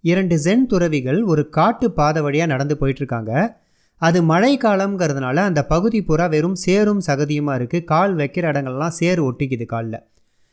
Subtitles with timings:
[0.00, 3.54] இரண்டு ஜென் துறவிகள் ஒரு காட்டு பாதை வழியாக நடந்து போயிட்டுருக்காங்க.
[3.96, 9.66] அது மழை காலம்ங்கிறதுனால அந்த பகுதி பூரா வெறும் சேரும் சகதியுமாக இருக்குது கால் வைக்கிற இடங்கள்லாம் சேறு ஒட்டிக்குது
[9.66, 10.00] காலில்.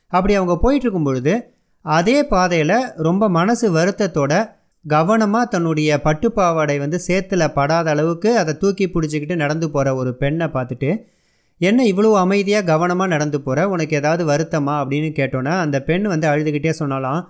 [0.07, 4.55] அப்படி அவங்க போயிட்டுருக்கும் பொழுது அதே பாதையில் ரொம்ப மனசு வருத்தத்தோட
[4.85, 11.03] கவனமாக தன்னுடைய பட்டுப்பாவாடை வந்து சேத்துல படாத அளவுக்கு அதை தூக்கி பிடிச்சிக்கிட்டு நடந்து போகிற ஒரு பெண்ணை பார்த்துட்டு
[11.57, 14.75] என்ன இவ்வளோ அமைதியாக கவனமாக நடந்து போகிற உனக்கு ஏதாவது வருத்தமா?
[14.81, 17.21] அப்படின்னு கேட்டோன்னே அந்த பெண் வந்து அழுதுகிட்டே சொன்னாலாம்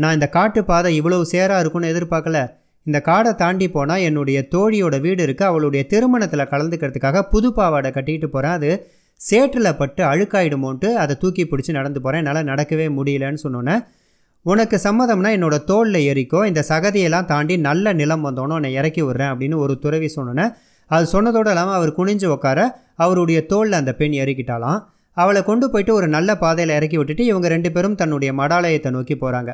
[0.00, 2.38] நான் இந்த காட்டு பாதை இவ்வளவு சேராக இருக்கும்னு எதிர்பார்க்கல.
[2.86, 8.56] இந்த காடை தாண்டி போனால் என்னுடைய தோழியோட வீடு இருக்குது அவளுடைய திருமணத்தில் கலந்துக்கிறதுக்காக புது பாவாடை கட்டிக்கிட்டு போகிறேன்
[8.58, 8.70] அது
[9.20, 13.76] சேற்றில் பட்டு அழுக்காயிடுமோன்ட்டு அதை தூக்கி பிடிச்சி நடந்து போகிறேன் என்னால் நடக்கவே முடியலன்னு சொன்னோன்னே
[14.46, 19.56] உனக்கு சம்மதம்னா என்னோட தோளில் எரிக்கும் இந்த சகதியெல்லாம் தாண்டி நல்ல நிலம் வந்தோன்னே உன்னை இறக்கி விட்றேன் அப்படின்னு
[19.56, 20.46] ஒரு துறவி சொன்னோன்னே
[20.90, 22.60] அது சொன்னதோடு இல்லாமல் அவர் குனிஞ்சு உட்கார
[22.96, 24.78] அவருடைய தோளில் அந்த பெண் இறக்கிட்டாலாம்
[25.16, 29.52] அவளை கொண்டு போயிட்டு ஒரு நல்ல பாதையில் இறக்கி விட்டுட்டு இவங்க ரெண்டு பேரும் தன்னுடைய மடாலயத்தை நோக்கி போகிறாங்க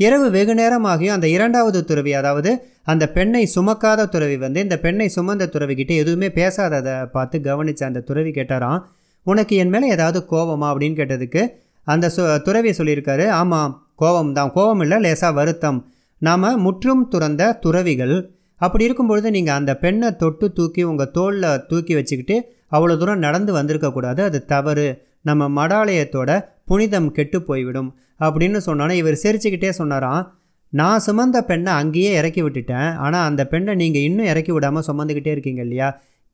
[0.00, 2.50] இரவு வெகு நேரமாகியும் அந்த இரண்டாவது துறவி அதாவது
[2.82, 8.30] அந்த பெண்ணை சுமக்காத துறவி வந்து இந்த பெண்ணை சுமந்த துறவிக்கிட்ட எதுவுமே பேசாததை பார்த்து கவனித்த அந்த துறவி
[8.30, 8.80] கேட்டாராம்
[9.26, 11.42] உனக்கு என் மேலே ஏதாவது கோவமா அப்படின்னு கேட்டதுக்கு
[11.86, 15.78] அந்த சு துறவி சொல்லியிருக்காரு ஆமாம் கோபம் தான் கோபம் இல்லை லேசாக வருத்தம்.
[16.22, 18.14] நாம் முற்றும் துறந்த துறவிகள்.
[18.60, 22.36] அப்படி இருக்கும்பொழுது நீங்கள் அந்த பெண்ணை தொட்டு தூக்கி உங்கள் தோளில் தூக்கி வச்சுக்கிட்டு
[22.72, 24.88] அவ்வளோ தூரம் நடந்து வந்திருக்கக்கூடாது அது தவறு.
[25.24, 26.30] நம்ம மடாலயத்தோட
[26.64, 27.90] புனிதம் கெட்டு போய்விடும்.
[28.20, 30.22] அப்படின்னு சொன்னோன்னே இவர் சிரிச்சுக்கிட்டே சொன்னாராம்.
[30.68, 32.96] நான் சுமந்த பெண்ணை அங்கேயே இறக்கி விட்டுட்டேன்.
[32.96, 35.88] ஆனால் அந்த பெண்ணை நீங்கள் இன்னும் இறக்கி விடாமல் சுமந்துக்கிட்டே இருக்கீங்க இல்லையா?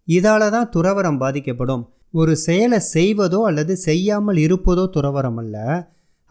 [0.09, 1.83] இதால் தான் துறவரம் பாதிக்கப்படும்.
[2.11, 5.57] ஒரு செயலை செய்வதோ அல்லது செய்யாமல் இருப்பதோ துறவரம் அல்ல.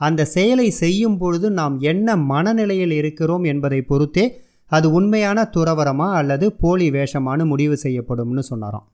[0.01, 4.25] அந்த செயலை செய்யும் பொழுது நாம் என்ன மனநிலையில் இருக்கிறோம் என்பதை பொறுத்தே
[4.71, 8.85] அது உண்மையான துறவரமா அல்லது போலி வேஷமானு முடிவு செய்யப்படும்னு சொன்னாராம்.